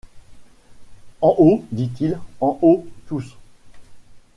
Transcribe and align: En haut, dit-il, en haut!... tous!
En 1.21 1.35
haut, 1.37 1.63
dit-il, 1.71 2.17
en 2.39 2.57
haut!... 2.63 2.87
tous! 3.05 3.37